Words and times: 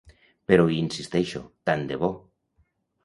Però 0.51 0.63
hi 0.69 0.77
insisteixo, 0.85 1.43
tant 1.71 1.85
de 1.93 1.99
bo! 2.05 2.11